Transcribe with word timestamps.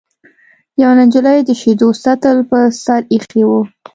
یوې 0.81 0.95
نجلۍ 0.99 1.39
د 1.43 1.49
شیدو 1.61 1.87
سطل 2.03 2.37
په 2.49 2.59
سر 2.83 3.01
ایښی 3.13 3.43
و. 3.47 3.51